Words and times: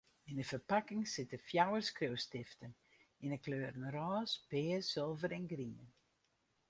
Yn 0.29 0.41
in 0.41 0.49
ferpakking 0.51 1.03
sitte 1.13 1.37
fjouwer 1.49 1.83
skriuwstiften 1.89 2.73
yn 3.23 3.33
'e 3.33 3.39
kleuren 3.45 3.89
rôs, 3.95 4.31
pears, 4.49 4.87
sulver 4.93 5.31
en 5.37 5.45
grien. 5.51 5.89